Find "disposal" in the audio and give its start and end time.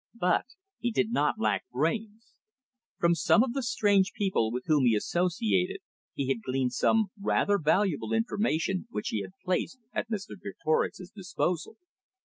11.11-11.77